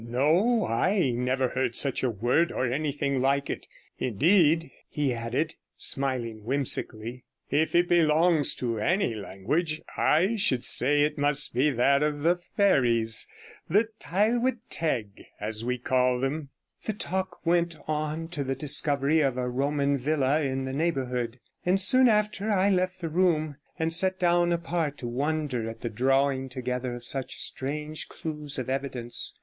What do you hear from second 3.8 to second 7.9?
Indeed,' he added, smiling whimsically, 'if it